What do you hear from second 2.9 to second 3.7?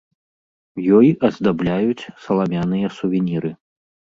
сувеніры.